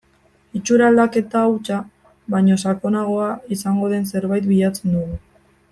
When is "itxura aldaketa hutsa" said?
0.59-1.77